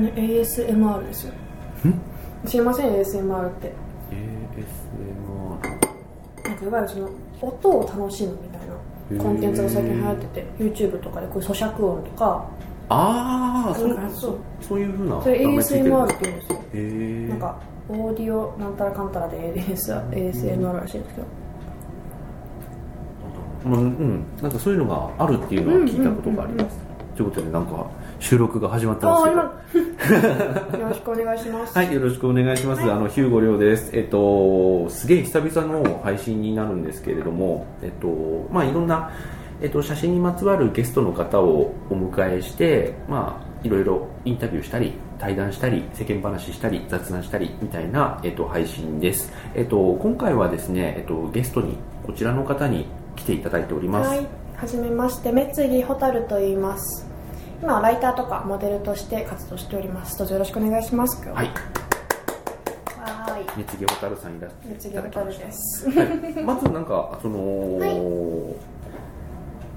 [0.00, 1.32] ね ASMR ですよ。
[2.46, 3.72] 知りません？ASMR って。
[4.10, 7.08] ASMR なんかいわゆるその
[7.40, 8.68] 音を楽しむみたい
[9.18, 12.44] なコンテンツが最近流行ってて YouTube とかでこういう咀嚼音とか。
[12.92, 14.38] ああそうそう。
[14.60, 16.58] そういうふうなそれ ASMR って言うんですよ。
[16.58, 21.26] へえなんかオーディオなんたらかんたらで AS ASMR らしいんですけど
[23.64, 26.78] まあうん、なんかそういうのがあるっていうのは聞いたことがあります、
[27.14, 27.86] ということでなんか
[28.20, 29.80] 収録が始まってますああけど
[30.72, 32.82] 今 よろしくお願いしますはい、よろしくお願いします。
[32.82, 33.90] あの、ヒューゴリョウです。
[33.92, 39.10] えっと、すげえ久々の配信になるんですけれども、えっと、まあ、いろんな、
[39.60, 49.32] えっと、写真にまつわるゲストの方をお迎えして、まあ、いろいろインタビューしたり、対談したり、世間話したり、雑談したり、みたいな、えっと、配信です。
[49.54, 52.86] えっと、今回はですね、えっと、ゲストに、こちらの方に
[53.16, 54.08] 来ていただいております。
[54.08, 57.09] はいはじめましてめつぎほたると言います
[57.62, 60.16] 今はライターとかモデルとして活動しております。
[60.16, 61.22] どうぞよろしくお願いします。
[61.28, 61.42] は。
[61.42, 61.46] い。
[61.46, 65.46] はーい三つほたるさんいらっしゃいただきました。
[65.46, 65.90] です。
[65.90, 67.80] はい、まずなんかその、い。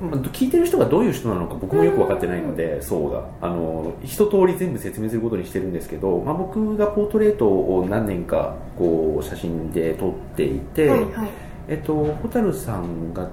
[0.02, 3.22] まあ聞いてる人がどういう人なのか僕もよく分かってないので、そうだ。
[3.42, 11.30] あの一通り全部説明することにしてるんですけど、まあ、僕がポートレートを何年かこう写真で撮っていて、はいはい。
[11.68, 13.28] えっと蛍さんが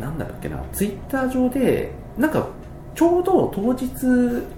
[0.00, 2.48] なんだっけなツイッター上でなんか
[2.94, 3.88] ちょうど当日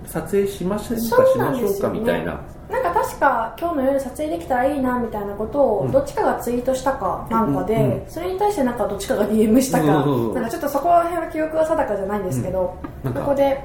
[0.06, 2.40] 撮影しましょうかしましょうかみたいな。
[2.70, 5.92] なんか確か今日の夜撮影できたらいいなみたいなことをうん。
[5.92, 13.60] どっちかがツイートしたかなんかで、うんうんそれに対してなんかどっちかが DM したか、なんかちょっとそこら辺は記憶が定かじゃないんですけど、なんかそこで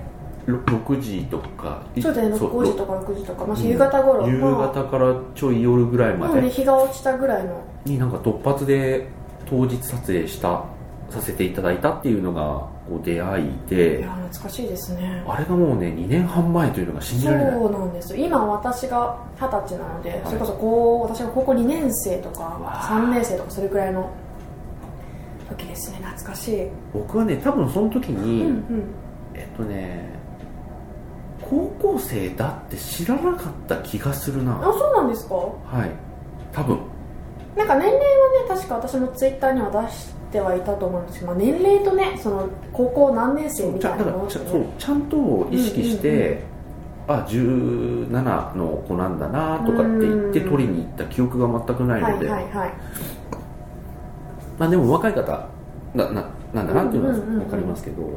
[0.45, 6.49] ろ6時とかそうですねそう5時とか6時とか、まあ、夕方頃、夕まあ方からちょい夜ぐらいまもうねで。
[6.49, 7.61] 日が落ちたぐらいの。
[7.85, 9.07] になんか突発で
[9.45, 10.63] 当日撮影した
[11.09, 15.23] させていただいたっていうのがこう出会いいでや懐かしいですね。
[15.27, 17.71] あれがもうね2年半前というのが信じそうられない。
[17.71, 18.25] なんですよ。
[18.25, 20.27] 今私が二十歳なので、い。
[20.27, 24.09] それこそこう私が高校2年生とかわあ3年生とかそれくらいの
[25.49, 25.97] 時ですね。
[26.03, 28.83] 懐かしい、僕はね多分その時に、うんうん。
[29.33, 30.17] えっとね
[31.41, 34.59] 高校生だって知らなかった気がするな。
[34.59, 35.35] あそうなんですか？
[35.35, 35.51] は
[35.85, 35.91] い。
[36.51, 36.79] 多分。
[37.55, 38.05] なんか年齢は
[38.43, 46.41] ね確か私もツイッターには出してはいたと思うんですけど、まあ、年齢とねその高校何年生みたいなからちゃそうちゃんと意識して、
[47.07, 52.73] あ17の子なんだなとかって言ってうん取りに行った記憶が全くないはいので、はいはい
[54.59, 55.47] まあ、でも若い方
[55.95, 57.39] なななんだなっていうのはうんうんうんうん。
[57.39, 58.09] 分かりますけど、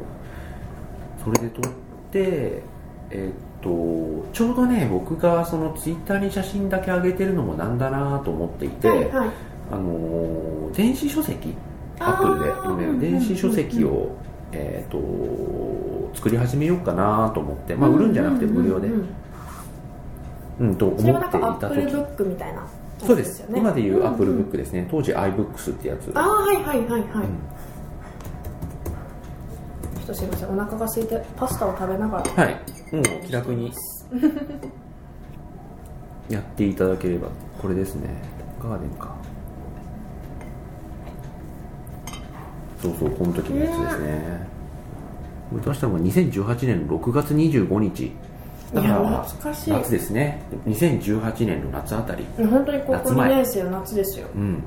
[1.23, 1.71] それで撮っ
[2.11, 2.63] て、
[3.09, 9.29] えーっとちょうどね僕がそのツイッターに写真だけ上げてるのもなんだなと思っていて、はいはい。
[9.71, 11.55] あのー電子書籍
[11.99, 14.15] アップルで読める電子書籍を、
[14.51, 19.07] えーっと作り始めようかなと思って、まあ、売るんじゃなくて無料で、うんうん
[20.59, 21.69] うんうん、と思っていた時。
[21.69, 22.67] プルブックみたいなや
[22.99, 23.41] つそうです。
[23.41, 26.11] よね今でいうアップルブッククですね、当時 iBooks ってやつ。
[26.13, 27.03] ああはいはいはいはい、うん。
[29.95, 30.49] ちょっとすいません。
[30.49, 32.23] お腹が空いてパスタを食べながら。
[32.43, 32.53] はい、
[32.95, 33.73] もう気楽に。
[36.29, 37.27] やっていただければ。
[37.61, 38.07] これですね。
[38.61, 39.13] ガーデンか
[42.83, 44.47] そうそうこの時のやつですね。
[45.49, 48.11] これ出したのが2018年の6月25日。
[48.73, 49.25] だから
[49.67, 50.41] 夏ですね。
[50.67, 52.25] 2018年の夏あたり。
[52.37, 54.27] 本当に高校2夏前年生の夏ですよ。
[54.35, 54.63] うん。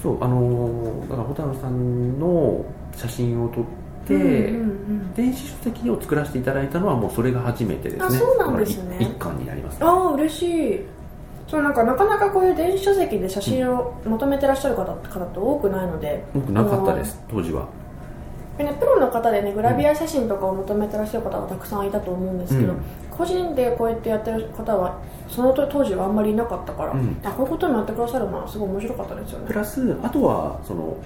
[0.00, 2.64] そうあのーだから蛍さんの
[2.94, 3.64] 写真を撮っ
[4.06, 5.14] て、うんうんうん。
[5.14, 8.04] 電子書籍を作らせていただいたのはもうそれが初めてですね。
[8.04, 8.98] あそうなんですね。
[9.00, 10.46] 一巻になりますああ嬉し
[10.76, 10.80] い
[11.52, 17.68] そうなんかなかなかこういう電子書籍で写真を求めてらっしゃる方方って多くないので僕なかったです当時は。
[18.56, 22.82] プロの方でねグラビア写真とかを求めてらっしゃる方がたくさんいたと思うんですけど、うん。
[23.10, 27.20] 個人でこうやってやってる方はその当時はあんまりいなかったから、うん。
[27.22, 29.46] あこういうことになってくださるのはすごい面白かったですよね。
[29.48, 30.96] プラスあとはその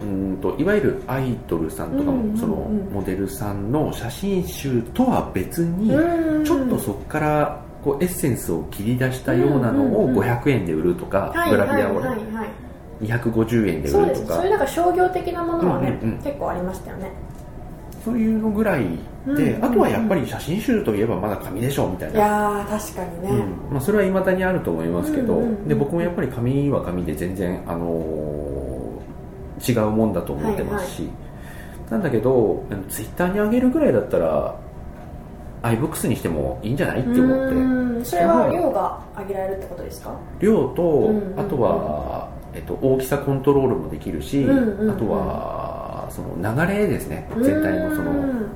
[0.00, 2.54] うーんといわゆるアイドルさんとかも、その
[2.92, 12.48] モデルさんの写真集とは別に、うんちょっとそこからこうエッセンスを切り出したようなのをうんうんうん500円で売るとか、はいグラビアをはいはいはい
[13.02, 14.34] 250円で売るとか。
[14.34, 16.22] そういうなんか商業的なものはね、うんうんうん。
[16.22, 17.10] 結構ありましたよね。
[18.04, 18.84] そういうのぐらい
[19.26, 23.72] で、あとはやっぱり写真集といえばまだ紙でしょみたいいなやー確かにね、うん。
[23.72, 28.80] まあ、それはいまだにあると思いますけど、で僕もやっぱり紙は紙で全然、あのー
[29.62, 31.10] 違うもんだと思ってますし、
[31.90, 34.58] なんだけどツイッターに上げるぐらいだったら
[35.62, 37.54] iBooks にしてもいいんじゃないって思って。
[37.54, 38.04] うん。
[38.04, 40.14] それは量が上げられるってことですか？
[40.40, 41.40] 量と、うんうんうん。
[41.40, 44.90] あとは、えっと、大きさコントロールもできるし、うんうんうん。
[44.90, 47.28] あとはその流れですね。
[47.42, 48.50] 全体のそのうん。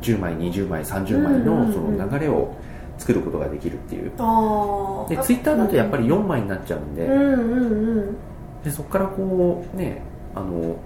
[0.00, 2.54] 10枚20枚30枚うんうんうんのその流れを
[2.98, 4.12] 作ることができるっていう。
[4.18, 8.16] ああでツイッターだとやっぱり4枚になっちゃうんで,、うんうんうん。
[8.64, 10.02] でそこからこうね
[10.34, 10.76] あの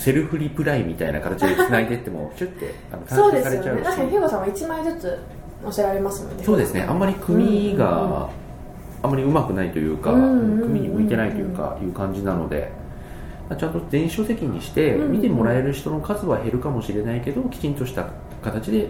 [0.00, 3.66] セルフリプライみたいな形で繋いでってもシュッてあのそうですされちゃうし。
[3.68, 5.18] よね確かにヒューゴさんは1枚ずつ
[5.62, 6.44] 載せられますもんね。
[6.44, 6.86] そうですね。
[6.88, 8.30] あんまり組が
[9.02, 12.72] あんまりうまくないというか、組に向いてないというか、いう感じなので。
[13.58, 18.06] ちゃんと電子書籍にして見てもらえる人の数は減るかもしれないけどきちんとした
[18.44, 18.88] 形で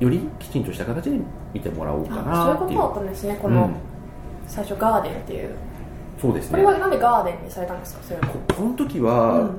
[0.00, 1.18] よりきちんとした形で
[1.52, 2.74] 見てもらおうかあそういう。
[2.74, 3.38] なっていうことだったんですね。
[3.40, 3.74] この、うん。
[4.48, 5.50] 最初ガーデンっていう
[6.24, 6.52] そうですね。
[6.52, 8.02] これはなんでガーデンにされたんですか？
[8.02, 9.50] そここの時は、うんうんう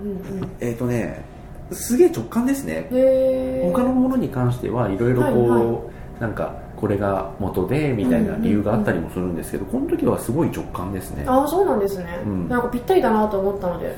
[0.45, 0.51] ん。
[0.59, 1.23] えっ、とね
[1.71, 2.87] すげえ直感ですね。
[3.71, 5.81] 他のものに関してはいろいろこう、はいは
[6.19, 12.49] なんかこれが元でみたいな理由があったりもするんですけど、この時はすごい直感ですね、ああそうなんですね、うん。
[12.49, 13.95] なんかぴったりだなと思ったので。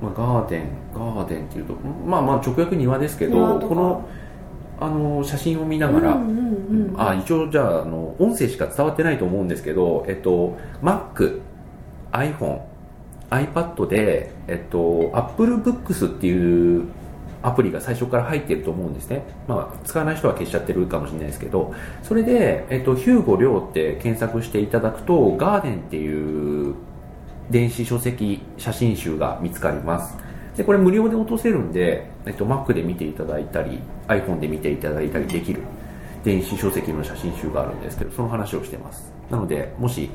[0.00, 1.74] まあ、ガーデンガーデンっていうと
[2.06, 4.08] まあまあ直訳庭ですけどこの
[4.80, 7.00] あの写真を見ながら、うんうんうんうん。
[7.00, 11.40] あ一応じゃああの音声しか伝わってないと思うんですけど、えっと、Mac、
[12.12, 12.60] iPhone、
[13.30, 16.84] iPad で、えっと、Apple Books っていう
[17.42, 26.74] アプリが最初から入ってると思うんですね、まあ、使わない人は消しちゃってるかもしれないですけどそれで、えっと、ヒューゴ亮って検索していただくとガーデンっていう
[27.50, 30.16] 電子書籍写真集が見つかります。
[30.56, 33.78] でこれ無料で落とせるんで、えっと、Mac で見ていただいたり
[34.08, 35.62] iPhone で見ていただいたりできる
[36.24, 39.12] 電子書籍の写真集があるんですけどその話をしてます。
[39.30, 40.10] なのでもし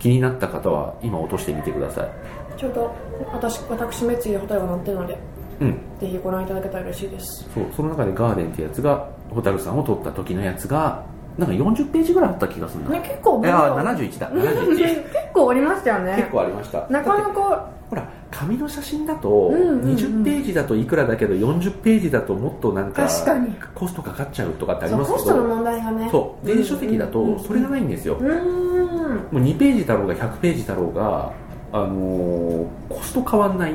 [0.00, 2.10] 気になった方は今落としてみてください。
[2.58, 2.94] ちょうど
[3.32, 5.18] 私私目つぎホタルが載ってるので
[5.60, 5.80] うん。
[6.00, 7.46] ぜひご覧いただけたら嬉しいです。
[7.54, 11.04] そうその中でガーデンってやつが蛍さんを撮った時のやつが
[11.38, 14.30] なんか40ページぐらいあった気がするな、ね結構いや71だ。
[14.30, 16.16] 71 結構ありましたよね。
[16.16, 16.86] 結構ありました。
[16.88, 19.94] なかなかほら紙の写真だとうんうんうん。
[19.94, 23.54] 20ページだといくらだけど40ページだともっとなんか確かに。
[23.74, 26.08] コストかかっちゃうとかってありますけコストのど問題がね。
[26.10, 26.46] そう。
[26.46, 31.32] 電子書籍だとそれがないんですよ、うもう2ページだろうが100ページだろうが、
[31.72, 33.74] あのーコスト変わんない、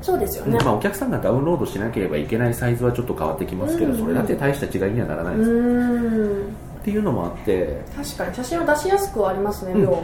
[0.00, 0.58] そうですよね。
[0.64, 6.46] まあ、お客さんがダウンロードしなければいけないサイズはちょっっと変わってきますけど、うんうんそれだって大した違いにはならないうです、ーん。
[6.46, 7.80] っていうのもあって。
[7.96, 8.34] 確かに。
[8.34, 9.82] 写真を出しやすくはありますねうん。
[9.82, 10.02] 量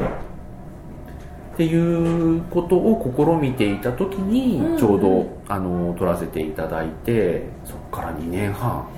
[1.60, 8.88] っていうことを試みていた時にうんちょうど、あの撮らせていただいてそこから2年半。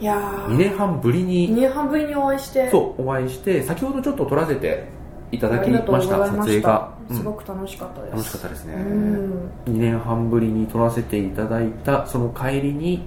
[0.00, 0.16] いや
[0.48, 2.68] 2ー年半ぶり2に年半ぶりにお会いして。
[2.70, 4.88] そうお会いして先ほどちょっと撮らせて
[5.30, 6.36] いただきましたざいました。
[6.38, 7.16] 撮影が、うん。
[7.16, 8.12] すごく楽しかったです。
[8.12, 8.74] 楽しかったですね。
[8.74, 9.50] うん。
[9.66, 13.04] 2年半ぶりに撮らせていただいたその帰りに、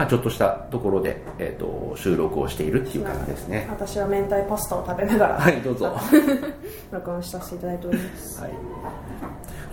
[0.00, 3.66] まあ、ちょっとしたところで、えー、と収録をしているっていう感じですね。
[3.70, 5.94] 私は明太パスタを食べながら、はいどうぞ。
[6.90, 8.40] 録音させていただいております。
[8.40, 8.50] はい。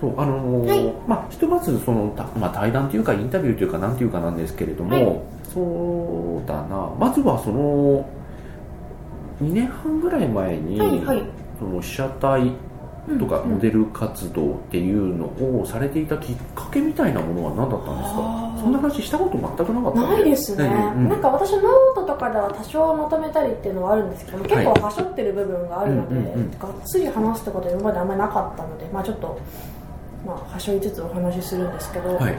[0.01, 0.93] そうあのーはい。
[1.07, 5.19] まあ、ひとまずその、たまあ、対談というかインタビューというかなんていうかなんですけれども、はい。
[5.53, 6.89] そうだな。
[6.99, 8.03] まずはその
[9.41, 11.23] 2年半ぐらい前に、はいはい。
[11.57, 12.51] その被写体
[13.17, 13.49] とかうんうん。
[13.55, 15.27] モデル活動っていうの
[15.61, 18.19] をされていたきっかけみたいなものは何だったんですか？
[18.19, 21.63] あーそんな話したこと全くなかったんないですね、うんなんか私ノー
[21.95, 26.51] トとかでは多少まとめたりっていうのはあるんですけども結構はしょってる部分があるので、うんうんうん。
[26.59, 29.39] がっつり話すってことは今まであんまりなかったのでまあちょっと、
[30.25, 32.35] まあ、はしょいつつお話しするんですけど、はい。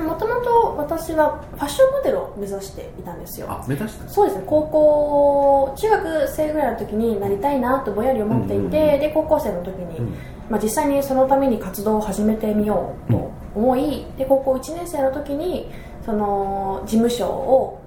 [0.00, 3.46] もともと私はファッションモデルを目指していたんですよ。
[3.50, 4.44] あ目指したそうですね。
[4.46, 8.70] 高校中学生ぐらいの時になりたいなとぼんやり思っていて、うんうんうん。
[8.70, 10.14] で高校生の時に、うん。
[10.48, 15.70] まあ、実際にそのために活動を始めてみようと思い、で高校1年生の時に
[16.04, 17.80] その事務所を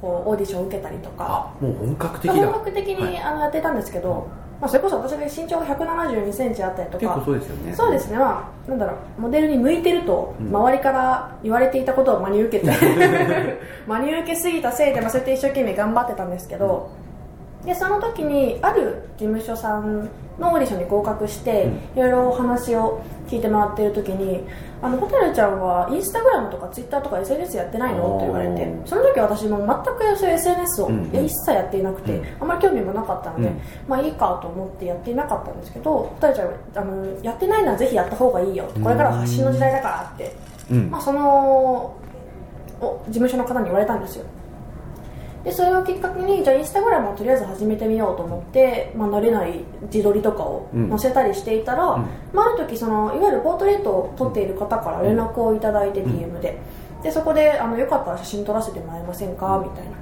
[0.00, 1.52] こうオーディションを受けたりとか。
[1.60, 2.36] あもう本格的だ。
[2.36, 3.18] 本格的に、はい。
[3.18, 4.28] あのやっていたんですけど、
[4.60, 7.74] まあ、それこそ私が身長が1 7 2センチあったりと結構かそうですよね。
[7.74, 10.48] そうですね、まあ、なんだろうモデルに向いてるとうん。
[10.48, 12.72] 周りから言われていたことを真に受けて。
[13.86, 16.90] 真に受けすぎたせいで、まあ、そうやって一生懸命頑張ってたんですけど、
[17.64, 24.44] でその時にある事務所さんのオーディションに合格して、いろいろお話を聞いてもらっている時に
[24.82, 29.66] 「あのホテルちゃんはインスタグラムとかツイッターとか SNS やってないの?」って言われてその時私も全
[29.96, 32.26] くそういう SNS を、一切やっていなくて、うん。
[32.40, 33.60] あんまり興味もなかったので、うん。
[33.88, 40.34] まあいいかと思ってやっていなかったんですけどホテルちゃんはあのやってないならぜひやった方がいいよこれからは発信の時代だからって、
[40.70, 40.90] うん。
[40.90, 41.94] まあ、その
[42.80, 44.24] お事務所の方に言われたんですよ
[45.44, 49.60] でそれをきっかけにじゃあインスタグラムをとりあえず始めてみようと思って、まあ、慣れない
[49.92, 50.88] 自撮りとかをうん。
[50.88, 52.06] 載せたりしていたら、うん。
[52.32, 56.58] まあ、ある時そのいわゆるポートレートを撮っている方から連絡をいただいて DM で。
[57.02, 59.62] でそこであのよかったら写真撮らせてもらえませんか？
[59.62, 59.93] みたいな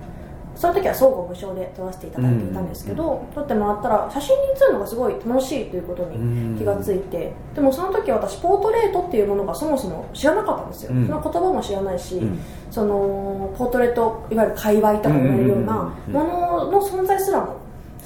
[0.62, 11.06] その時は相互無償で撮らせていただいていたんですけど、撮ってもらったら写真に写るのがすごい楽しいということに気がついて、でもその時私ポートレートっていうものがそもそも知らなかったんですよ、うん。
[11.08, 12.38] その言葉も知らないし、うん。
[12.70, 15.74] そのポートレートいわゆる界隈とか言われるような
[16.06, 17.56] ものの存在すらも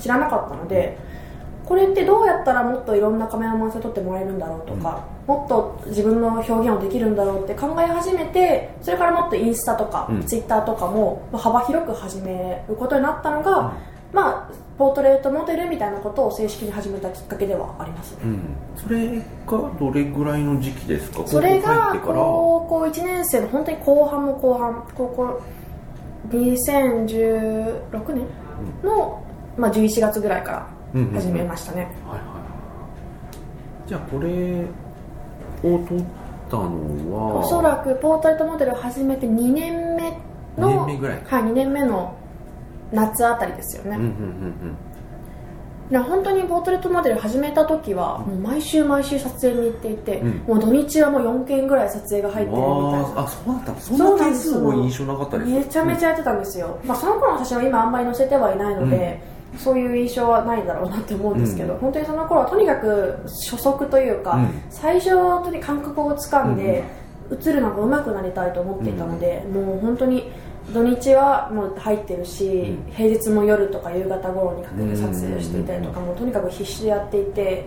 [0.00, 0.96] 知らなかったので、
[1.66, 10.22] これってどうやったらもっといろんなカメラマンさんに撮ってもらえるんだろうとか、もっと自分の表現をできるんだろうって考え始めてそれからもっとインスタとか、うん。
[10.24, 13.74] ツイッターとかもまあ幅広く始めることになったのが、
[14.12, 18.12] まあポートレートモデルみたいなことを正式に始めたきっかけではあります。
[18.12, 18.40] ねうん、
[18.76, 21.26] それがどれぐらいの時期ですか？
[21.26, 24.86] それが高校1年生の本当に後半も後半。
[24.94, 25.42] 高校
[26.28, 28.26] 2016年
[28.82, 29.24] の、
[29.56, 32.36] まあ、11月ぐらいから始めましたね、はいはいは
[33.86, 33.88] い。
[33.88, 34.64] じゃあこれ
[35.62, 36.04] を撮っ
[36.50, 37.34] たのは。
[37.36, 40.10] おそらくポートレートモデルを始めて2年目
[40.56, 41.22] の二年目ぐらい。
[41.24, 42.16] はい、2年目の
[42.92, 44.76] 夏あたりですよね、うんうんうん
[45.88, 50.38] いや本当にポートレートモデル始めた時はもう毎週毎週撮影に行っていて、うん。
[50.38, 53.20] もう土日はもう4件ぐらい撮影が入ってるみたいうんな。
[53.20, 55.50] ああそうだったそんな件数多い印象なかったです。
[55.52, 59.22] めちゃめちゃやってたんですよ、まあ、その頃の写真は今あんまり載せてはいないので、
[59.58, 61.80] そういう印象はないだろうなって思うんですけど、うん。
[61.80, 64.62] 本当にその頃はとにかく初速というか、うん。
[64.70, 66.56] 最初本当に感覚をつかん。
[66.56, 66.84] で、
[67.30, 70.30] 映るのが上手くなりたいと思っていたので、もう本当に
[70.72, 72.92] 土日はもう入ってるし、うん。
[72.92, 77.66] 平日も夜とか夕方頃にかけて撮影をしていたりとか、もうとにかく必死でやっていて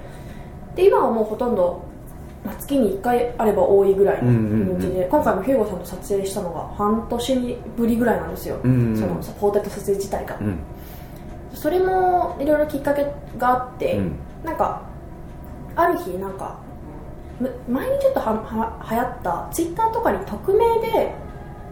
[0.75, 1.83] で今はもうほとんど、
[2.45, 10.59] まあ、月に1回あれば多いぐらいの感じで、今回もヒューゴさんと撮影したのが半年ぶりぐらいなんですよ、うんそのポートレート撮影自体が、うん
[11.59, 13.05] それもいろいろきっかけ
[13.37, 14.15] があって、うん。
[14.45, 14.81] なんか
[15.75, 16.57] ある日なんか
[17.39, 21.13] む前にちょっとはは流行ったツイッターとかに匿名で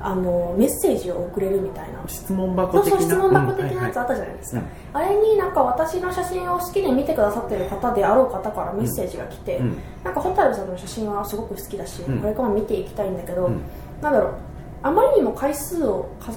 [0.02, 2.04] あのメッセージを送れるみたいな。
[2.06, 3.00] 質問箱的な。
[3.00, 9.78] 質問箱的なやつうんあったじゃないですか、はいあれになんか私の写真を好きで見てくださってる方であろう方からメッセージが来て、うん。
[10.04, 12.20] なんか蛍さんの写真はすごく好きだし、うん。
[12.20, 13.62] これからも見ていきたいんだけど、うん。
[14.02, 14.34] なんだろう。
[14.84, 16.32] あまりにも回数をか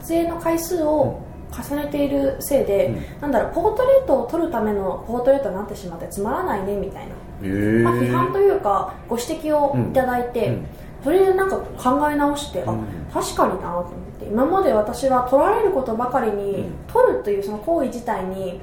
[0.00, 1.20] 撮影の回数を
[1.62, 3.20] 重ねているせいで、うん。
[3.20, 10.66] なんだろうポートレートを撮るためのポートレートになってしまってつまらないねみたいな、へえまあ、批判というかご指摘をいただいて、うん。
[11.04, 12.70] それでなんか考え直して、うん。
[12.70, 14.26] あ確かになと思って。
[14.26, 16.72] 今まで私は撮られることばかりに、うん。
[16.88, 18.60] 撮るというその行為自体に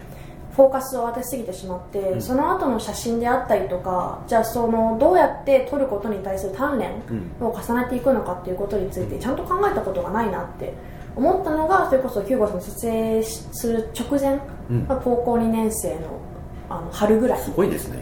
[0.56, 2.22] フォーカスを当てすぎてしまって、うん。
[2.22, 6.92] その後の写真であったりとかじゃあそのどうやって撮ることに対する鍛錬
[7.40, 7.48] うん。
[7.48, 10.74] を重ねていくのかっていうことについてちゃんと考えたことがないなって
[11.16, 14.40] 思ったのがそれこそヒューゴさんの撮影する直前、
[14.70, 14.86] うん。
[14.88, 16.22] まあ、高校2年生の
[16.70, 17.40] あの春ぐらい。
[17.42, 18.02] すごいですね。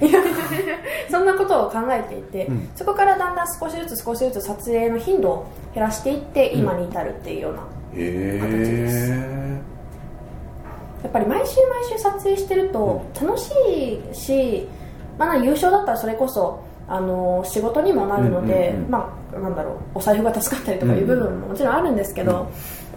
[1.10, 2.70] そんなことを考えていて、うん。
[2.76, 7.64] そこからだんだん少しずつ少しずつ撮影の頻度を減らしていって今に至るっていうような、へ
[7.96, 9.60] え
[11.04, 13.52] やっぱり毎週毎週撮影してると楽し
[14.12, 14.68] いし、
[15.18, 22.50] まあ、優勝だったらそれこそあの仕事にもなるので、うんうんうんまあ、なんだろうお財布が助かったりとかいう部分ももちろんあるんですけど、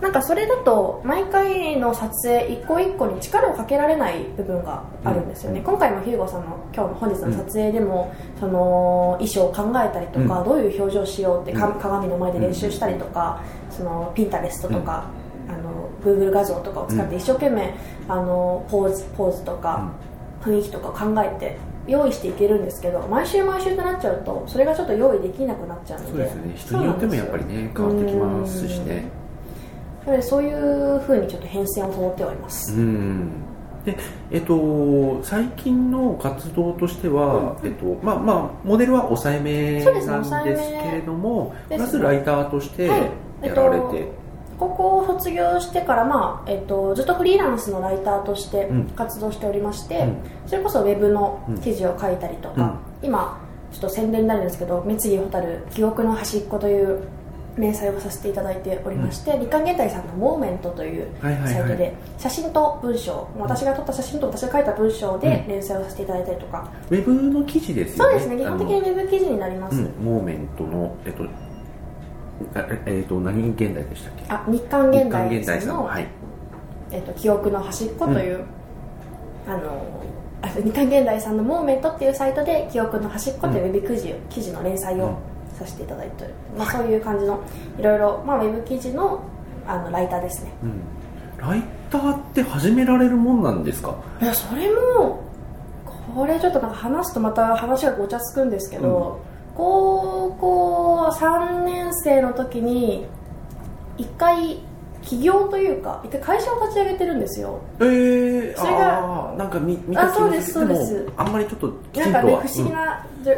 [0.03, 5.65] なんかそれだと毎回の撮影一個一個に力をかけられない部分があるんですよね、うん。
[5.65, 10.45] 今回もヒューゴさんの今日の本日の撮影でも、その衣装を考えたりとか、うん。
[10.45, 15.05] どういう表情をしようって鏡の前で練習したりとか、そのピンタレストとか、
[15.49, 17.73] あの Google 画像とかを使って一生懸命、
[18.09, 19.89] あのポーズポーズとか、
[20.43, 21.57] 雰囲気とかを考えて
[21.87, 26.11] 用意していけるんですけど毎週毎週となっちゃうとそれがちょっと用意できなくなっちゃうので。
[26.11, 26.55] そうですね。
[26.57, 29.22] 人によってもやっぱりね変わってきますしね
[30.05, 33.31] なのでそういうふうにちょっと変遷を通ってはいます、うん
[33.85, 33.99] で
[34.31, 41.79] えっと、最近の活動としては、えっとまあまあ、モデルは抑えめなんですけれども、ね。
[41.79, 43.11] まずライターとしてはい。
[43.43, 44.09] えっとやられて、
[44.59, 48.85] 高校を卒業してから、まあえっと、ずっとフリーランスのライターとしてうん。
[48.91, 50.17] 活動しておりまして、うん。
[50.47, 53.41] それこそウェブの記事を書いたりとか、今
[53.73, 57.01] ちょっと宣伝になるんですけど「三井蛍記憶の端っこ」という
[57.59, 68.11] 連載をさせていただいておりまして、日刊現代さんの「モーメント」というサイトで写真と文章私が撮った写真と私が書いた文章で連載をさせていただいたりとか、ウェブの記事ですよね。
[68.13, 71.25] そうですね基本的にウェブ記事になります、うん、モーメントの、えっと
[72.55, 74.25] あえっと何現代でしたっけ？
[74.29, 75.11] あ日刊現
[75.47, 76.07] 代さんの、はい。
[76.91, 78.41] えっと記憶の端っこという、
[79.47, 79.59] あの
[80.41, 85.15] あ日刊現代さんの「モーメント」っていうサイトで「記憶の端っこ」というウェブ記事,、記事の連載をうん
[85.65, 87.41] させていただいてまあ、そういう感じの
[87.79, 89.23] いろいろ、まあ、ウェブ記事の
[89.67, 90.51] あのライターですね。
[90.63, 90.81] うん、
[91.39, 93.95] ライターって始められるもんなんですか？
[94.21, 95.23] いやそれも
[96.15, 99.21] これちょっとなんか話すとまた話がごちゃつくんですけど、
[99.55, 103.07] 高校3年生の時に
[103.99, 104.59] 1回
[105.03, 107.61] 起業というか一回会社を立ち上げてるんですよ。
[107.81, 111.05] えー、それがなんか見見た気があそうですそうです。
[111.05, 113.35] もあんまりちょっときなんかね不思議な、じゃ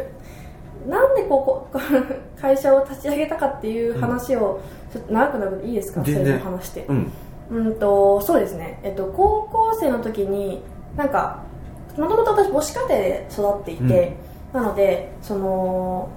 [0.87, 1.79] なんでここ
[2.41, 4.59] 会社を立ち上げたかっていう話を、
[4.91, 6.01] ちょっと長くなるいいですか？
[6.01, 6.25] そ全然。
[6.25, 7.11] れで話してうん。
[7.51, 10.63] うんとそうですね、えっと、高校生の時に
[10.95, 11.41] なんか
[11.95, 14.15] もともと私母子家庭で育っていて、
[14.51, 16.09] なのでその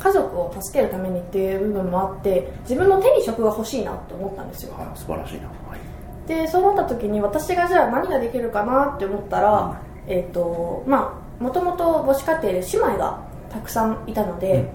[0.00, 4.74] 家族を助けるためにっていう部分もあって自分の手に職が欲しいなと思ったんですよ。
[4.78, 13.20] あ素晴らしいな、はい、でそう思った時に私がじゃあ何ができるかなって思ったら、えっ、とまあもともと母子家庭で姉妹が
[13.54, 14.68] たくさんいたので、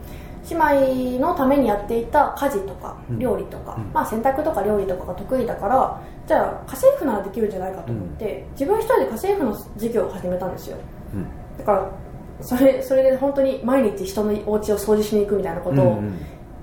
[0.49, 0.55] 姉
[1.17, 3.19] 妹のためにやっていた家事とかうん。
[3.19, 3.91] 料理とか、うん。
[3.93, 10.77] まあ、洗濯とか料理とかが得意だからじゃあ家政婦ならできるんじゃないかと思って、自分一人で家政婦の授業を始めたんですよ。
[11.13, 11.57] うん。
[11.57, 11.91] だから
[12.41, 16.15] それそれで本当に毎日人のお家を掃除しに行くみたいなことをうんうん。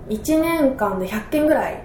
[0.09, 1.83] 1年間で100件ぐらい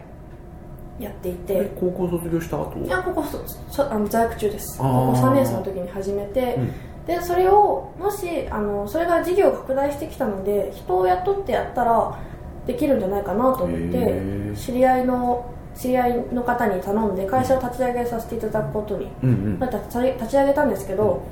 [0.99, 4.77] やっていて、え高校卒業した後いやここそそあの在学中です。
[4.77, 6.73] 高校3年生の時に始めて、うん
[7.07, 12.19] でそれをもしあのそれが事業拡大してきたので人を雇ってやったら
[12.67, 14.55] できるんじゃないかなと思ってー。
[14.55, 19.59] 知り合いの知り合いの方に頼んで会社を立ち上げさせていただくことにうんうん。
[19.59, 21.23] また立ち上げたんですけど、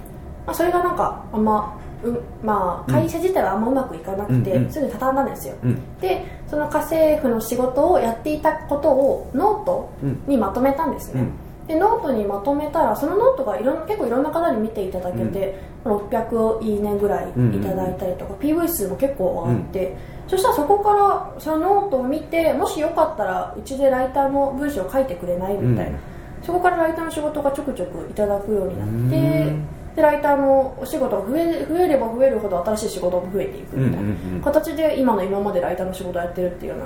[0.48, 4.72] まあ、それがなんかあんまうまあ、会社自体はあんまうまくいかなくて、うんうん。
[4.72, 5.56] すぐに畳んだんですよ。
[5.62, 6.00] うん。
[6.00, 10.24] でその家政婦の仕事をやっていたことをノートうん。
[10.26, 11.32] にまとめたんですね、うん
[11.70, 19.96] でノートにまとめたらそのノートがいろん結構いろんな方に見ていただけて、600いいねぐらいいただいたりとか、PV 数も結構上がって、
[20.28, 26.44] そしたらそこからそのノートを見てもしよかったらうちでライターの文章を書いてくれないみたいな、うん。
[26.44, 29.68] そこからライターの仕事がちょくちょくいただくようになってうん。
[29.96, 34.42] でライターのお仕事が増え増えれば増えるほど新しい仕事も増えていくみたいな、うんうんうん。
[34.42, 36.86] 形で今の今までライターの仕事をやってるっていうような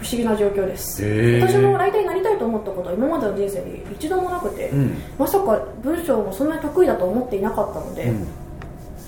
[0.00, 1.04] 不思議な状況です。
[1.04, 1.46] へー。
[1.46, 4.96] 私もライターになりたいと思ったことは今までの人生に一度もなくて、うん。
[5.18, 8.12] まさか文章もそんなに得意だと思っていなかったので、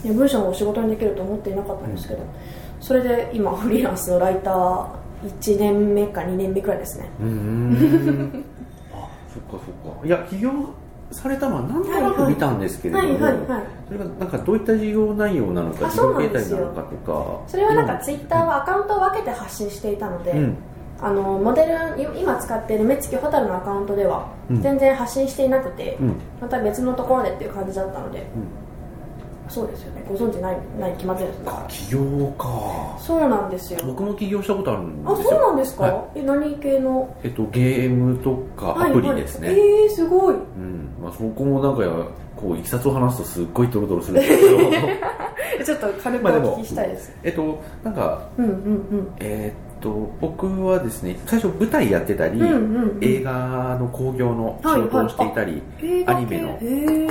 [0.04, 0.16] うん。
[0.16, 2.24] 文章も仕事にできると思っていなかったんですけど、
[2.80, 4.86] それで今フリーランスのライター
[5.40, 7.08] 1年目か2年目くらいですね。
[8.92, 10.06] あそっかそっか。
[10.06, 10.50] いや起業
[11.12, 13.62] されたのはなんとなく見たんですけれども、はいはいはい。
[13.86, 17.40] それがなんかどういった事業内容なのかあ事業形態なのかとか。
[17.46, 20.56] それはなんかツイッターはアカウントを分けて発信していたので、うん
[21.02, 24.62] あのモデル今使っている目つきホタルのアカウントではうん。
[24.62, 26.14] 全然発信していなくて、うん。
[26.40, 28.26] また別のところでっていう感じだったので、
[29.48, 30.04] そうですよね。
[30.08, 31.64] ご存知ないない決まってるんですか？
[31.68, 32.96] 起業か。
[32.98, 33.80] そうなんですよ。
[33.84, 35.12] 僕も起業したことあるんですよ。
[35.12, 37.16] あそうなんですか、はえ何系の？
[37.24, 40.34] えっと、ゲームとかアプリですね、はいはい、えー、すごい。
[40.34, 40.88] うん。
[41.02, 44.58] まあ、そこもなんかこういきさつを話すとすっごいドロドロするんですけど。
[45.64, 48.44] ちょっと軽くお聞きしたいです、えっとなんかうん。
[48.44, 49.12] うんうん。
[49.18, 52.98] えーっと僕はですね最初舞台やってたり、うんうんうん。
[53.00, 56.18] 映画の興行の仕事をしていたり、映画系？
[56.18, 56.58] アニメの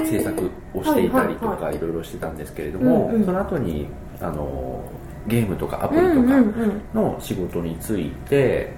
[0.06, 1.80] 制作をしていたりとはいはいかい。
[1.80, 3.26] ろいろしてたんですけれども、うんうん。
[3.26, 3.88] その後に
[4.22, 4.84] あの
[5.28, 6.82] ゲームとかアプリとかうんうんうん。
[6.94, 8.72] の仕事に就いて、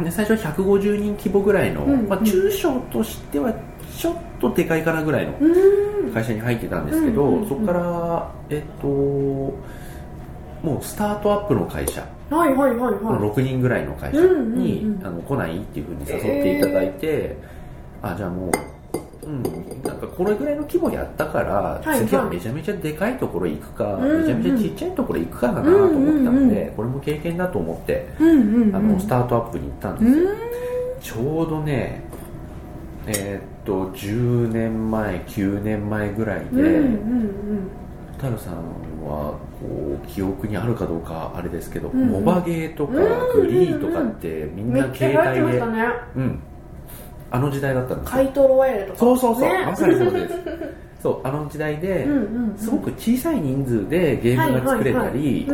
[0.00, 2.08] で最初は150人規模ぐらいの、うんうん。
[2.08, 3.52] まあ、中小としては
[3.96, 5.34] ちょっとでかいかなぐらいの
[6.14, 7.48] 会社に入ってたんですけど、うんうんうん。
[7.48, 9.54] そこから、えっと、
[10.62, 12.94] もうスタートアップの会社、はいはいはいはい。
[12.94, 15.06] 6人ぐらいの会社に、うんうんうん。
[15.06, 17.36] あの来ないっていうふうに誘っていただいて、
[18.02, 18.50] あじゃあも
[19.22, 19.42] う、うん、
[19.82, 22.06] なんかこれぐらいの規模やったから、いはい。
[22.06, 24.20] 次はめちゃめちゃでかいところ行くか、うんうん。
[24.20, 26.74] めちゃめちゃちっちゃいところ行くかだなと思ったので、うんうんうん。
[26.74, 28.76] これも経験だと思って、うんうんうん。
[28.76, 30.36] あのスタートアップに行ったんうですよ、ん
[31.00, 32.02] ちょうどね
[33.06, 37.70] えーっと10年前9年前ぐらいで、うんうん。
[38.18, 38.54] 太郎さん
[39.06, 42.08] はこう記憶にあるかどうかあれですけど、うんうん。
[42.08, 45.84] モバゲーとかうんグリーとかってみうんな携帯で、流行ってましたね。
[46.16, 46.38] うん、
[47.30, 48.56] あの時代だったんですよ。
[48.56, 48.98] ワイヤルとか。
[48.98, 49.66] そうそうそう、ね。
[49.66, 50.34] まさにそうです。
[51.00, 52.58] そうあの時代で、うんうんうん。
[52.58, 55.48] すごく小さい人数でゲームが作れたり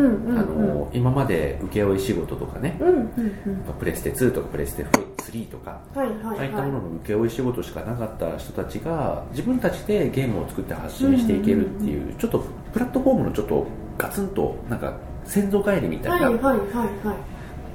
[0.92, 3.74] 今まで請負仕事とかね、うんうんうん。
[3.78, 13.66] プレステ2とかプレステ3とかはいはいああいったはいものの請負仕事しかなかった人たちが自分たちでゲームを作って発信していけるっていう,、ちょっとプラットフォームのちょっと
[13.98, 17.16] ガツンとなんか先祖返りみたいな、はいはいはいはい。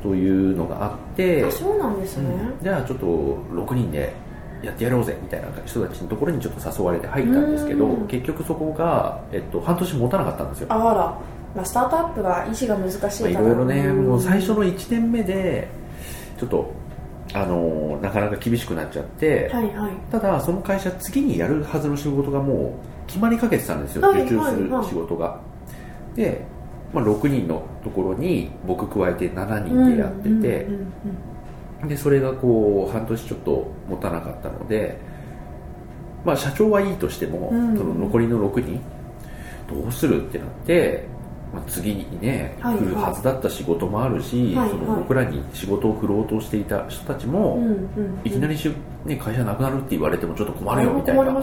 [0.02, 2.30] というのがあって、あそうなんですね。
[2.30, 2.64] うん。
[2.64, 4.14] じゃあちょっと6人で
[4.64, 8.08] やってやろうぜみたいな人たちのところにちょっと誘われて入ったんですけどうん。
[8.08, 10.68] 結局そこが、えっと、半年持たなかったんですよ。
[10.70, 10.84] あら、
[11.56, 14.08] まあ、スタートアップが意思が難しいいろいろね、ん。
[14.08, 15.68] もう最初の1年目で
[16.40, 16.72] ちょっと
[17.34, 19.94] あのなかなか厳しくなっちゃって、はいはい。
[20.12, 24.22] ただその会社次にやるはずの仕事がもう決まりかけてたんですよ、はい。
[24.24, 25.40] 受注する仕事が、
[26.16, 26.42] で、
[26.94, 30.68] まあ、6人のところに僕加えて7人でやってて、
[31.88, 34.98] でそれがこう半年ちょっと持たなかったので、
[36.24, 37.78] まあ、社長はいいとしても、うん。
[37.78, 38.80] その残りの6人
[39.70, 41.21] どうするってなって、まあ、
[41.68, 42.76] 次にね、はい。
[42.76, 44.66] はい来るはずだった仕事もあるし、はい。
[44.66, 44.70] はい。
[44.70, 48.72] その僕らに仕事を振ろうとしていた人たちも、うんうんいきなりし、
[49.06, 51.42] ね、会社なくなるって言われてもちょっと困るよみたいな感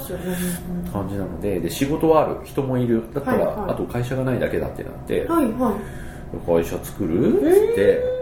[1.09, 3.03] じなのでで仕事はある人もいる。
[3.13, 3.71] だったら、はいはい。
[3.73, 6.63] あと会社がないだけだってなって、うんはいはい。
[6.63, 7.41] 会社作る？
[7.41, 8.19] っつって、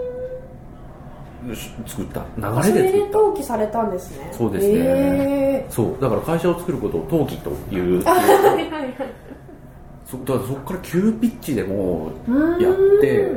[1.54, 2.24] し作った。
[2.36, 3.18] 流それで作った。
[3.18, 4.28] 登記されたんですね。
[4.32, 4.74] そうですね。
[4.74, 5.96] へそう。
[6.00, 8.02] だから会社を作ることを登記という。
[8.02, 8.20] ーあは
[8.60, 8.94] いはいはい
[10.06, 13.32] そだからそこから急ピッチでもうやって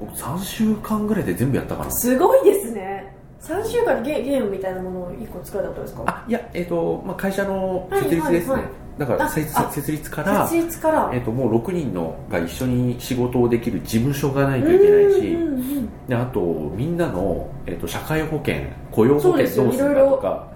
[0.00, 1.90] 僕3週間ぐらいで全部やったかな。
[1.92, 3.14] すごいですね。
[3.40, 6.02] 3週間でゲゲームみたいなものを1個作られたことですか？
[6.06, 8.62] あいや、えっとまあ、会社の設立ですね、はいはい。
[8.62, 11.10] はいだからあ設立から設立から。
[11.12, 16.40] えっともう6人のが一緒に仕事をできる事務所がないといけないし、うんうんうんであと
[16.76, 18.56] みんなの、えっと社会保険
[18.92, 20.48] 雇用保険どうするかとか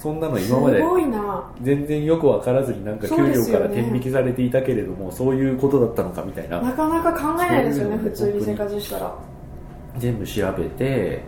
[0.00, 1.52] そんなの今まですごいな。
[1.60, 6.58] 全然よく分からずになんか給料から天引きされていたけれどもそう,、いうことだったのかみたいな。
[6.62, 9.14] なかなか考えないですよね普通に生活したら。
[9.98, 11.22] 全部調べて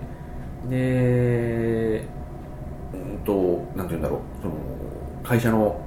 [0.70, 2.08] で
[2.94, 4.20] うんとなんて言うんだろう。
[4.40, 4.54] その
[5.22, 5.78] 会社の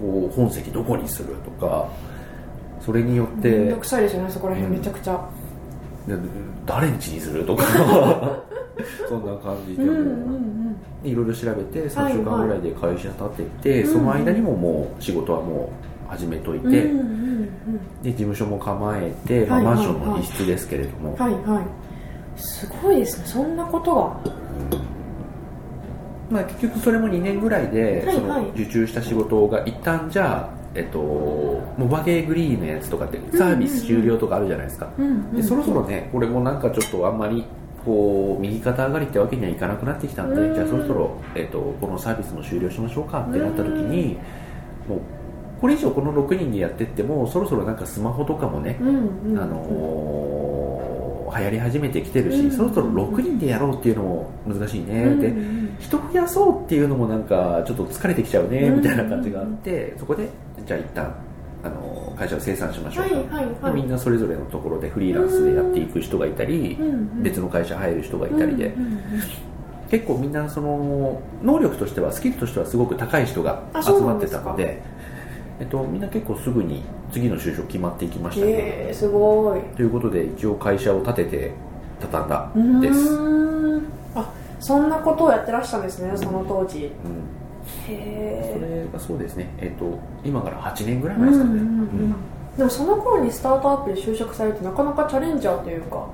[0.00, 1.88] こう本籍どこにするとか
[2.80, 5.28] それによって、めんどくさいですよねそこら辺めちゃくちゃ。
[6.06, 6.14] で
[6.64, 7.64] 誰んちにするとか
[9.08, 9.82] そんな感じで
[11.10, 15.72] いろいろ調べて3はい週間ぐらいで会社立てて、うんその間にももう仕事はも
[16.06, 16.68] う始めといて、
[18.02, 22.40] で事務所も構えて、まあマンションの一室ですけれども、はいはい。
[22.40, 24.20] すごいですねそんなことが。
[26.30, 34.90] まあ、結局それも2年ぐらいで、その受注した仕事が一旦じゃあえっと、モバゲーグリーンのやつとかってサービス終了とかあるじゃないですか、
[35.32, 37.44] でそろそろねこれもなんかちょっとあんまり
[37.84, 40.54] こう右肩上がりってわけにはいかなくなってきたんで、うん。
[40.54, 44.18] じゃあそろそろ、えっと、このサービスも終了しましょうかってなった時に、
[44.88, 45.00] もう
[45.60, 49.38] これ以上この6人でやってってもそろそろなんかスマホとかもね、うんうん。
[49.38, 51.04] あのー
[51.36, 52.50] 流行り始めてきてるし、うん。
[52.52, 55.76] そろそろ6人でやろうっていうのも難しいね、うんでうん。
[55.80, 58.76] 人増やそうっていうのもなんかちょっと疲れてきちゃうねうん。
[58.76, 60.28] みたいな感じがあって、そこで
[60.64, 61.12] じゃあ一旦
[61.64, 63.72] あの会社を生産しましょうか、はいはいはい。
[63.74, 67.22] でみんなそれぞれのところでフリーランスでやっていく人がいたり、うんうん。
[67.22, 69.00] 別の会社入る人がいたりで、うんうんうん。
[69.90, 74.82] 結構みんなその能力としてはスキルとしてはすごく高い人があ集まってたので
[75.60, 79.60] えっと、みんな結構すぐに次の就職決まっていきましたね、へえすごい。
[79.76, 81.52] ということで一応会社を立てて
[82.00, 82.24] 畳
[82.60, 83.08] んだです、
[84.16, 86.78] あそんなことをやってらしたんですねその当時。
[86.78, 86.90] うん、へ
[87.86, 92.14] そえれがそうですね、えっと、今から8年ぐらい前ですかね、うん
[92.56, 96.08] でもその頃にスタートアップで就職されてなかなかチャレンジャーというか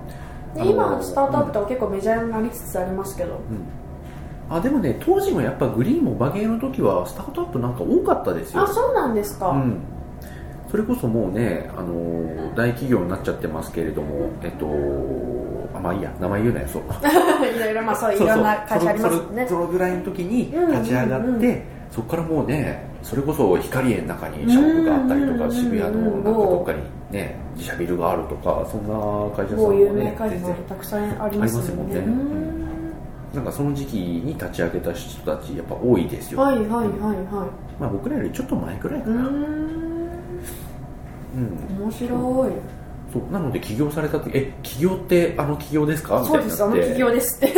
[0.54, 3.40] であの今スタートアップとか結構メジャーになりつつありますけど、うん。
[4.48, 8.62] あでもね当時もやっぱグリーンもバゲーの時はスタートアップなんか多かったですよ。
[8.62, 9.80] あそうなんですか、うん、
[10.70, 14.66] それこそもうね、あのー大企業になっちゃってますけれども、えっと、
[15.76, 16.82] あまあいいや、名前言うなよ、そう。
[17.46, 19.46] いろいろまあそういろんな会社ありますね。
[19.48, 26.78] そのぐらいの時にうん立ち上がって、うんうんそこからもうね、それこそ光栄の中にショップがあったりとか、うん渋谷のなんかどっかに
[27.10, 28.94] ね、自社ビルがあるとか、そんな
[29.36, 30.36] 会社さんも某有名ね、会社
[30.68, 31.96] たくさんありますもんね。
[31.96, 32.50] ありますもんね。
[33.32, 36.40] うなんかその時期に立ち上げた人たち、やっぱ多いですよ。
[36.40, 36.90] はいはいはいはい。
[37.80, 39.14] まあ僕らよりちょっと前くらいかな。
[39.16, 39.79] うーん
[41.34, 41.38] う
[41.78, 42.52] ん面白い。
[43.12, 46.20] そうなので起業されたってえ起業ってあの起業ですか？
[46.20, 46.50] みたそういになって。
[46.50, 47.46] ですあの企業ですって。
[47.48, 47.52] へ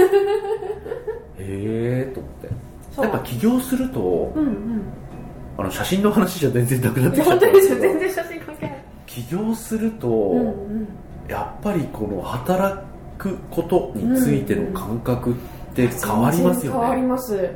[1.38, 2.48] えと思って。
[2.94, 3.04] そう。
[3.04, 4.82] やっぱ起業するとうんうん。
[5.58, 8.84] あの写真の話じゃ全然なくなってきちゃったんです全然写真関係ない。
[9.06, 10.88] 起業すると、うんうん。
[11.28, 12.78] やっぱりこの働
[13.18, 15.34] くことについての感覚っ
[15.74, 17.50] て変わりますよ全然変わりね、ます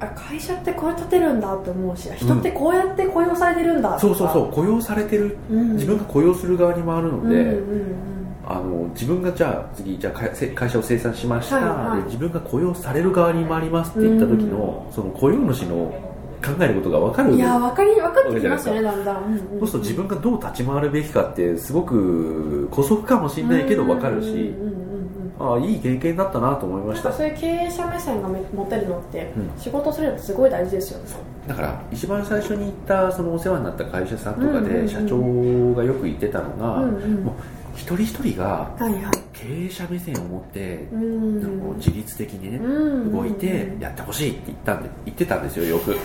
[0.00, 5.38] あ会社ってこうやって立てるんだって思うし人ってこうやって雇用されてるんだそうそうそう雇用されてる。
[5.50, 8.14] う、ん、自分が雇用する側に回るので、うんうん
[8.46, 10.12] あの自分がじゃあ次じゃあ
[10.54, 11.98] 会社を生産しました、はいはい。
[12.00, 24.93] で自分が雇用される側に回りますって言った時の、その雇用主の考えることが分かるうん、いや分かり分かってきますよねわだんだん、うんうんそうすると自分がどう立ち回るべきかってすごく姑息かもしれないけど分かるし、うんうんうんうん
[25.38, 27.10] ああいい経験だったなと思いました。
[27.10, 29.60] なんかそういう経営者目線がめ持てるのって、うん。
[29.60, 31.10] 仕事するのってすごい大事ですよね。
[31.48, 37.24] だから一番最初に行ったそのお世話になった会社さんとかうんうんうんで社長がよく言ってたのが、うんうん。
[37.24, 37.34] もう
[37.74, 39.02] 一人一人がはいはい。
[39.32, 41.44] 経営者目線を持って、うん。
[41.44, 45.96] あの自律的にね、うん動いてやってほしいって言ったんで言ってたんですよよく。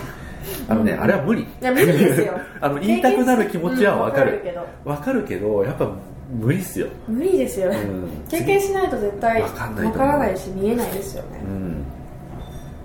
[0.68, 1.02] あのね、うん。
[1.02, 1.42] あれは無理。
[1.42, 2.32] いや無理ですよ。
[2.60, 4.42] あの言いたくなる気持ちは分かる。
[4.42, 4.66] うんわかるけど。
[4.84, 5.90] 分かるけどやっぱ
[6.30, 11.40] 無理っすよ、無理ですよ、うん、経験しないと絶対わからないし見えないですよね。
[11.44, 11.84] うん。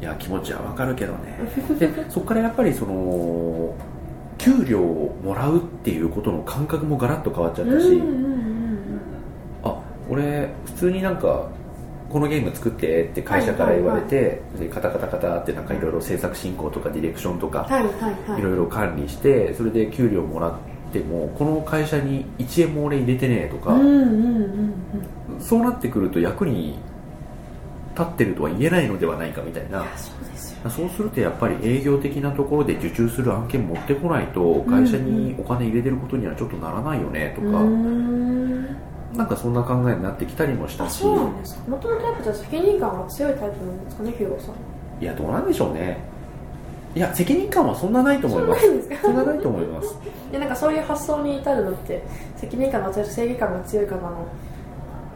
[0.02, 1.40] いや気持ちはわかるけどね。
[1.80, 3.74] でそこからやっぱりその
[4.38, 8.36] 給料をもらうっていうことの感覚もガラッと変わっちゃったし、うんうんうん
[9.64, 9.80] あ
[10.10, 11.50] 俺普通になんか
[12.10, 18.40] このゲーム作ってって会社から言われて、でカタカタカタってなんかいろいろ制作進行とかディレクションとかはいはいはい。
[18.40, 23.76] いろいろ管理してそれで給料もらってもこの会社に1円も俺入れてねえとか、
[25.40, 26.78] そうなってくると役に
[27.92, 29.86] 立ってるとは言えないのではないかみたいな。
[29.96, 38.66] そうですよそうするとやっぱり営業的なところで受注する案件持ってこないと会社にお金入れてることにはちょっとならないよねとか、うーん。
[39.16, 40.98] なんかそんな考えになってきたりもしたし。
[40.98, 45.04] あそうなんですかもともとやっぱじゃあ責任感が強いタイプなんですかねヒューゴさん。
[45.04, 46.00] いやどうなんでしょうね
[46.96, 48.62] いや責任感はそんなないと思います。
[49.02, 49.98] そんなないと思います。
[50.32, 52.02] でなんかそういう発想に至るのって
[52.38, 54.02] 責任感が強い正義感が強い方の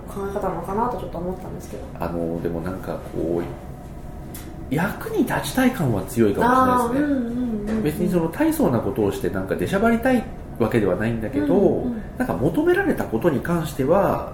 [0.08, 1.84] 考え方なのかなとちょっと思ったんですけど。
[2.00, 7.28] あのでもなんかこう役に立ちたい感は強いかもしれないで
[7.70, 10.24] すね、別にその大層なことをしてなんか出しゃばりたい
[10.60, 14.34] わけではないんだけど、うんうんなんか求められたことに関しては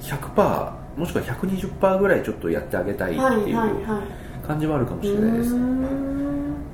[0.00, 6.29] 100%もしくは120%ぐらいちょっとやってあげたいってはいいうはいはい感じはあるかもしうれないです、ーん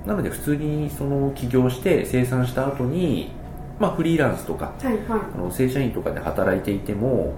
[0.07, 3.33] なので普通にその起業して生産した後に
[3.79, 5.21] まあフリーランスとかはいはい。
[5.35, 7.35] あの正社員とかで働いていても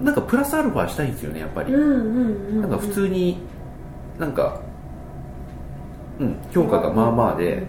[0.00, 3.38] なんかプラスアルファしたいんですよねやっぱり、うんうんうんなんか普通に
[4.18, 4.60] なんか
[6.18, 7.66] うん評価がまあまあで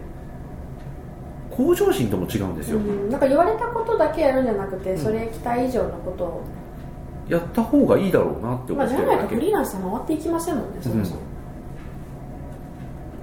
[1.52, 4.98] 向上心とも違うんですよ、うんなんか言われたことだけやるんじゃなくて、ん。
[4.98, 6.44] それ期待以上のことを、
[7.28, 11.22] やった方がいいだろうなって思まあ、ってじゃないるだけとフリーランスは回っていきませんもんねそもそも、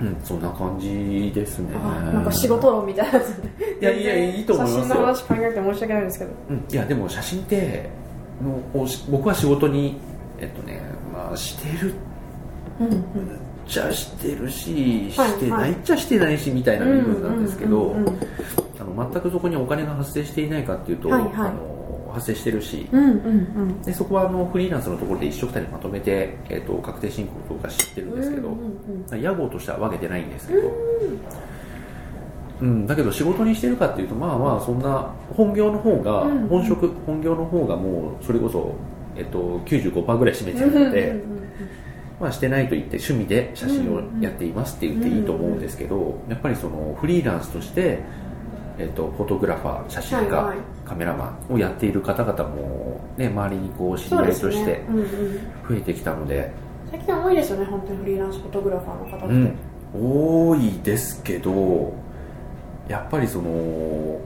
[0.00, 1.70] うんそんな感じですね。
[1.74, 3.78] あなんか仕事論みたいなやつで。
[3.80, 4.82] いやいやいいと思いますよ。
[4.84, 6.30] 写真の話考えて申し訳ないんですけど。
[6.50, 7.90] うん、いやでも写真って
[8.42, 9.96] の僕は仕事に
[10.40, 10.82] えっとね
[11.12, 11.94] まあしてる。
[12.80, 12.98] うんうん。
[13.68, 17.94] っちゃしてるし、はいしてないっちゃしてないしみたいな身分なんですけど、
[18.80, 21.32] あの全くそこにお金が発生していないかっていうと、はいはい。
[21.34, 21.77] あの
[22.12, 23.12] 発生してるしうんうんう
[23.66, 23.82] ん。
[23.82, 28.54] でそこはあのフリーランスのところで一緒くたにまとめて、えっと確定申告とか知ってるんですけど、うん
[29.10, 30.60] うん屋号としては分けてないんですけど、
[32.60, 36.48] うん、だけど仕事にしてるかっていうとまあまあそんな本業の方が、うんうん。
[36.48, 38.74] 本職本業の方がもうそれこそ、
[39.16, 41.38] えっと、95%ぐらい占めてうんうんるので、うんうん。
[42.20, 48.00] まあ、してないと言って趣味で写真をやっていますって言っていいと思うんですけど、やっぱりそのフリーランスとして、
[48.76, 50.54] えっと、フォトグラファー写真家、
[50.88, 56.50] カメラマンをやっている方々も、ね、周りにこう知り合いとして、ねうんうん、増えてきたので、
[56.90, 59.56] 最近多いですよね本当にフリーランスフォトグラファーの方って、うん、
[59.94, 61.92] 多いですけど
[62.88, 64.20] やっぱりその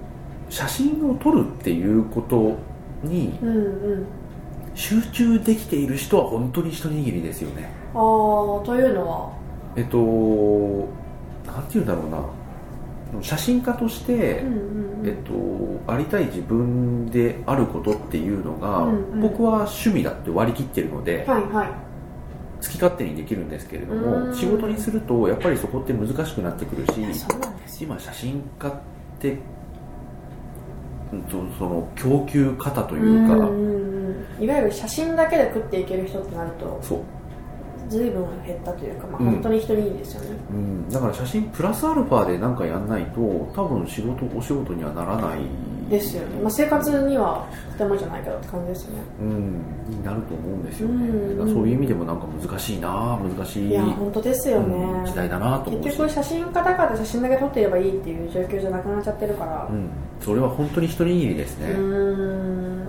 [0.48, 2.57] 写真を撮るっていうこと
[3.03, 3.61] にうんう
[3.96, 4.07] ん。
[4.75, 7.68] 集中できている人は本当に一握りですよね。
[7.94, 8.01] ああ
[8.64, 9.31] というのは？
[9.77, 9.98] えっと
[11.44, 12.25] なんて言うんだろうな
[13.20, 15.09] 写真家として、うんうんうん。
[15.09, 15.14] えっ
[15.87, 19.20] と、ありたい自分であることっていうのが、うんうん。
[19.20, 21.68] 僕は趣味だって割り切ってるので、はいはい。
[22.62, 24.29] 好き勝手にできるんですけれどうん。
[24.29, 26.92] も仕事にするとやっぱりそこって難しくなってくるし
[27.83, 28.72] 今写真家っ
[29.18, 29.37] て、
[31.12, 33.35] うんと、その供給方というか、
[34.40, 37.01] いわゆる写真だけで食っていける人ってなるとそう、
[37.93, 39.31] 随分減ったというか、まあ、うん。
[39.33, 43.21] 本当に一人いいですよね、うん、だから写真プラスアルファで何かやんないと
[43.55, 45.41] 多分仕事お仕事にはならない。
[45.91, 49.03] ですよね、まあ、生活にはとてもじゃないけどって感じですよね。
[49.21, 51.39] うん、になると思うんですよね、うん。
[51.39, 55.05] だからそういう意味でもなんか難しいな難しいいや本当ですよね、うん。
[55.05, 55.85] 時代だなと思うし。
[55.89, 59.69] 結局写真家だから写真だけ撮ってればいいっていう状況じゃなくなっちゃってるから。
[59.71, 62.87] うん、それは本当に一握りですね、うーん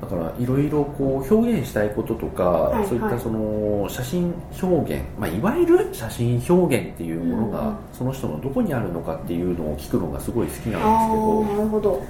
[0.00, 2.86] だからいろいろこう表現したいこととか、いはい。
[2.86, 12.02] そういったその写真表現、まあ、いわゆる写真表現っていうものが、その人のどこにあるのかっていうのを聞くのがすごい好きあなんですけどあなるほど。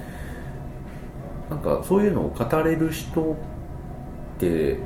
[1.51, 3.37] なんかそういうのを語れる人っ
[4.39, 4.79] て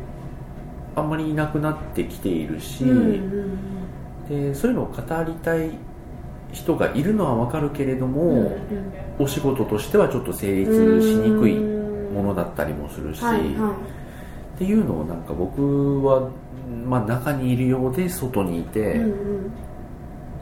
[0.97, 3.59] あんまりいなくなってきているし、うんうん
[4.29, 5.71] でそういうのを語りたい
[6.53, 8.55] 人がいるのは分かるけれども、うんうん。
[9.19, 11.78] お仕事としてはちょっと成立しにくい
[12.12, 13.75] ものだったりもするし、はいは
[14.57, 16.31] っていうのをなんか僕は、
[16.85, 19.53] まあ、中にいるようで外にいて、い、うん。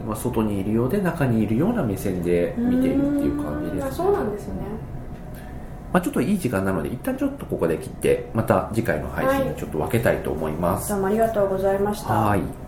[0.06, 4.54] まあ、外にいるようで中にいるような目線でうん、見ているっていう感じです、あそうなんですね。
[5.92, 9.48] まあ、ちょっといい時間なので一旦ちょっとここで切ってまた次回の配信はい。
[9.50, 12.12] にちょっと分けたいと思います、どうもありがとうございました。
[12.12, 12.65] はい